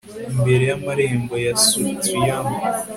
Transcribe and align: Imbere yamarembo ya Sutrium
Imbere 0.33 0.63
yamarembo 0.71 1.33
ya 1.45 1.53
Sutrium 1.65 2.45